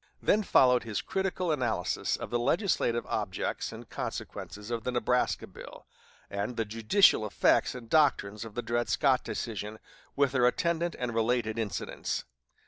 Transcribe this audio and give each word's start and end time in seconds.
Then 0.19 0.41
followed 0.41 0.81
his 0.81 0.99
critical 1.03 1.51
analysis 1.51 2.17
of 2.17 2.31
the 2.31 2.39
legislative 2.39 3.05
objects 3.05 3.71
and 3.71 3.87
consequences 3.87 4.71
of 4.71 4.83
the 4.83 4.91
Nebraska 4.91 5.45
Bill, 5.45 5.85
and 6.27 6.57
the 6.57 6.65
judicial 6.65 7.23
effects 7.23 7.75
and 7.75 7.87
doctrines 7.87 8.43
of 8.43 8.55
the 8.55 8.63
Dred 8.63 8.89
Scott 8.89 9.23
decision, 9.23 9.77
with 10.15 10.31
their 10.31 10.47
attendant 10.47 10.95
and 10.97 11.13
related 11.13 11.59
incidents. 11.59 12.23